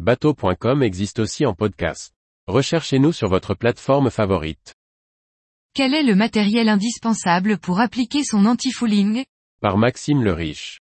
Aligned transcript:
Bateau.com 0.00 0.82
existe 0.82 1.20
aussi 1.20 1.46
en 1.46 1.54
podcast. 1.54 2.12
Recherchez-nous 2.48 3.12
sur 3.12 3.28
votre 3.28 3.54
plateforme 3.54 4.10
favorite. 4.10 4.74
Quel 5.72 5.94
est 5.94 6.02
le 6.02 6.16
matériel 6.16 6.68
indispensable 6.68 7.58
pour 7.58 7.78
appliquer 7.78 8.24
son 8.24 8.44
anti-fouling? 8.44 9.24
Par 9.60 9.78
Maxime 9.78 10.24
le 10.24 10.32
Riche. 10.32 10.80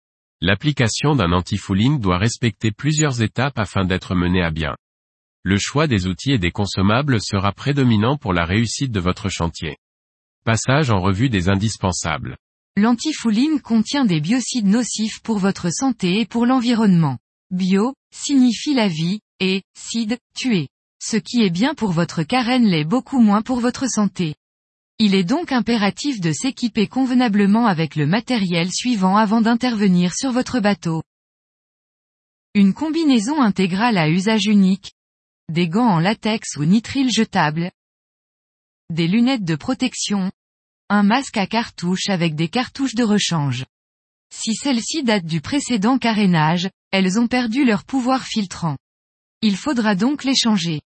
L'application 0.41 1.15
d'un 1.15 1.33
anti-fouling 1.33 1.99
doit 1.99 2.17
respecter 2.17 2.71
plusieurs 2.71 3.21
étapes 3.21 3.59
afin 3.59 3.85
d'être 3.85 4.15
menée 4.15 4.41
à 4.41 4.49
bien. 4.49 4.75
Le 5.43 5.59
choix 5.59 5.85
des 5.85 6.07
outils 6.07 6.31
et 6.31 6.39
des 6.39 6.51
consommables 6.51 7.21
sera 7.21 7.51
prédominant 7.51 8.17
pour 8.17 8.33
la 8.33 8.45
réussite 8.45 8.91
de 8.91 8.99
votre 8.99 9.29
chantier. 9.29 9.77
Passage 10.45 10.89
en 10.89 10.99
revue 10.99 11.29
des 11.29 11.47
indispensables. 11.47 12.37
L'antifouline 12.75 13.61
contient 13.61 14.05
des 14.05 14.19
biocides 14.19 14.65
nocifs 14.65 15.21
pour 15.21 15.37
votre 15.37 15.71
santé 15.71 16.21
et 16.21 16.25
pour 16.25 16.47
l'environnement. 16.47 17.19
Bio, 17.51 17.93
signifie 18.11 18.73
la 18.73 18.87
vie, 18.87 19.19
et, 19.39 19.63
cide, 19.77 20.17
tuer. 20.35 20.67
Ce 21.01 21.17
qui 21.17 21.43
est 21.43 21.49
bien 21.49 21.75
pour 21.75 21.91
votre 21.91 22.23
carène 22.23 22.65
l'est 22.65 22.85
beaucoup 22.85 23.19
moins 23.19 23.41
pour 23.41 23.59
votre 23.59 23.87
santé. 23.87 24.35
Il 24.97 25.13
est 25.13 25.23
donc 25.23 25.51
impératif 25.51 26.21
de 26.21 26.31
s'équiper 26.31 26.87
convenablement 26.87 27.67
avec 27.67 27.95
le 27.95 28.07
matériel 28.07 28.71
suivant 28.71 29.17
avant 29.17 29.41
d'intervenir 29.41 30.13
sur 30.15 30.31
votre 30.31 30.59
bateau. 30.59 31.03
Une 32.53 32.73
combinaison 32.73 33.41
intégrale 33.41 33.97
à 33.97 34.09
usage 34.09 34.45
unique. 34.45 34.93
Des 35.51 35.67
gants 35.67 35.89
en 35.89 35.99
latex 35.99 36.55
ou 36.57 36.63
nitrile 36.63 37.11
jetable. 37.11 37.71
Des 38.89 39.07
lunettes 39.07 39.43
de 39.43 39.55
protection, 39.55 40.31
un 40.89 41.03
masque 41.03 41.37
à 41.37 41.45
cartouches 41.45 42.09
avec 42.09 42.35
des 42.35 42.47
cartouches 42.47 42.95
de 42.95 43.03
rechange. 43.03 43.65
Si 44.33 44.55
celles-ci 44.55 45.03
datent 45.03 45.25
du 45.25 45.41
précédent 45.41 45.97
carénage, 45.97 46.69
elles 46.95 47.19
ont 47.19 47.27
perdu 47.27 47.65
leur 47.65 47.83
pouvoir 47.83 48.23
filtrant. 48.23 48.77
Il 49.41 49.57
faudra 49.57 49.95
donc 49.95 50.23
les 50.23 50.33
changer. 50.33 50.79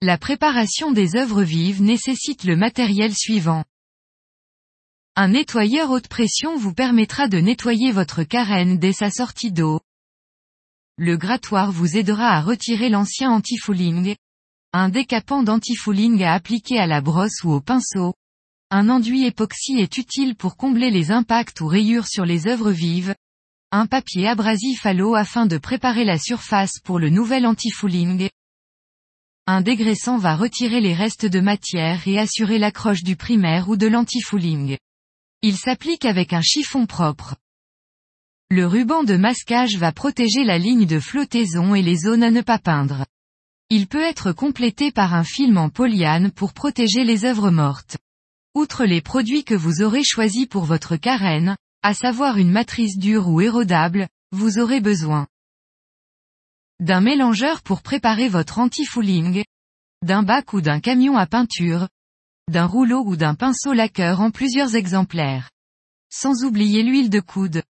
La 0.00 0.16
préparation 0.16 0.90
des 0.90 1.16
œuvres 1.16 1.42
vives 1.42 1.82
nécessite 1.82 2.44
le 2.44 2.56
matériel 2.56 3.14
suivant. 3.14 3.64
Un 5.16 5.28
nettoyeur 5.28 5.90
haute 5.90 6.08
pression 6.08 6.56
vous 6.56 6.72
permettra 6.72 7.28
de 7.28 7.36
nettoyer 7.36 7.92
votre 7.92 8.22
carène 8.22 8.78
dès 8.78 8.94
sa 8.94 9.10
sortie 9.10 9.52
d'eau. 9.52 9.80
Le 10.96 11.18
grattoir 11.18 11.72
vous 11.72 11.98
aidera 11.98 12.28
à 12.28 12.40
retirer 12.40 12.88
l'ancien 12.88 13.30
anti-fouling. 13.30 14.16
Un 14.72 14.88
décapant 14.88 15.42
d'anti-fouling 15.42 16.22
à 16.22 16.32
appliquer 16.32 16.78
à 16.78 16.86
la 16.86 17.02
brosse 17.02 17.44
ou 17.44 17.52
au 17.52 17.60
pinceau. 17.60 18.14
Un 18.70 18.88
enduit 18.88 19.26
époxy 19.26 19.74
est 19.74 19.98
utile 19.98 20.36
pour 20.36 20.56
combler 20.56 20.90
les 20.90 21.10
impacts 21.10 21.60
ou 21.60 21.66
rayures 21.66 22.06
sur 22.06 22.24
les 22.24 22.46
œuvres 22.46 22.70
vives. 22.70 23.14
Un 23.72 23.86
papier 23.86 24.26
abrasif 24.26 24.84
à 24.84 24.92
l'eau 24.92 25.14
afin 25.14 25.46
de 25.46 25.56
préparer 25.56 26.04
la 26.04 26.18
surface 26.18 26.80
pour 26.82 26.98
le 26.98 27.08
nouvel 27.08 27.46
anti-fouling. 27.46 28.28
Un 29.46 29.60
dégraissant 29.60 30.18
va 30.18 30.34
retirer 30.34 30.80
les 30.80 30.92
restes 30.92 31.24
de 31.24 31.38
matière 31.38 32.08
et 32.08 32.18
assurer 32.18 32.58
l'accroche 32.58 33.04
du 33.04 33.14
primaire 33.14 33.68
ou 33.68 33.76
de 33.76 33.86
l'anti-fouling. 33.86 34.76
Il 35.42 35.56
s'applique 35.56 36.04
avec 36.04 36.32
un 36.32 36.40
chiffon 36.40 36.86
propre. 36.86 37.36
Le 38.50 38.66
ruban 38.66 39.04
de 39.04 39.16
masquage 39.16 39.76
va 39.76 39.92
protéger 39.92 40.42
la 40.42 40.58
ligne 40.58 40.84
de 40.84 40.98
flottaison 40.98 41.76
et 41.76 41.82
les 41.82 41.98
zones 41.98 42.24
à 42.24 42.32
ne 42.32 42.40
pas 42.40 42.58
peindre. 42.58 43.06
Il 43.68 43.86
peut 43.86 44.02
être 44.02 44.32
complété 44.32 44.90
par 44.90 45.14
un 45.14 45.22
film 45.22 45.58
en 45.58 45.68
polyane 45.68 46.32
pour 46.32 46.54
protéger 46.54 47.04
les 47.04 47.24
œuvres 47.24 47.52
mortes. 47.52 47.98
Outre 48.56 48.84
les 48.84 49.00
produits 49.00 49.44
que 49.44 49.54
vous 49.54 49.80
aurez 49.80 50.02
choisis 50.02 50.46
pour 50.46 50.64
votre 50.64 50.96
carène, 50.96 51.56
à 51.82 51.94
savoir 51.94 52.36
une 52.36 52.50
matrice 52.50 52.98
dure 52.98 53.28
ou 53.28 53.40
érodable, 53.40 54.08
vous 54.32 54.58
aurez 54.58 54.80
besoin 54.80 55.26
d'un 56.78 57.00
mélangeur 57.00 57.62
pour 57.62 57.82
préparer 57.82 58.28
votre 58.28 58.58
anti-fouling, 58.58 59.44
d'un 60.02 60.22
bac 60.22 60.54
ou 60.54 60.62
d'un 60.62 60.80
camion 60.80 61.16
à 61.16 61.26
peinture, 61.26 61.88
d'un 62.48 62.64
rouleau 62.64 63.04
ou 63.04 63.16
d'un 63.16 63.34
pinceau 63.34 63.74
laqueur 63.74 64.20
en 64.20 64.30
plusieurs 64.30 64.74
exemplaires. 64.76 65.50
Sans 66.10 66.42
oublier 66.42 66.82
l'huile 66.82 67.10
de 67.10 67.20
coude. 67.20 67.62